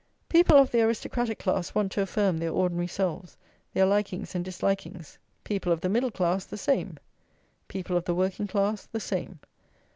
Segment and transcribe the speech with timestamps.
[0.29, 3.37] People of the aristocratic class want to affirm their ordinary selves,
[3.71, 6.97] their likings and dislikings; people of the middle class the same,
[7.67, 9.39] people of the working class the same.